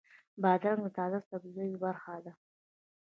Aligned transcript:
بادرنګ 0.41 0.81
د 0.85 0.93
تازه 0.97 1.19
سبزیو 1.29 1.81
برخه 1.83 2.15
ده. 2.25 2.33